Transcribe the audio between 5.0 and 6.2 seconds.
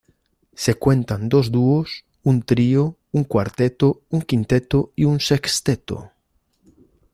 un sexteto.